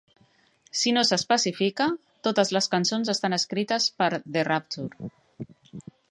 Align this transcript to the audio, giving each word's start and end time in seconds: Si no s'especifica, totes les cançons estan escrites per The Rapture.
Si 0.83 0.91
no 0.97 1.01
s'especifica, 1.09 1.85
totes 2.27 2.53
les 2.57 2.67
cançons 2.75 3.11
estan 3.13 3.37
escrites 3.37 3.85
per 4.01 4.09
The 4.37 4.47
Rapture. 4.49 5.11